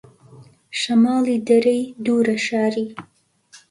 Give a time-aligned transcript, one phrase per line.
[0.79, 2.87] شەماڵی دەرەی دوورە شاری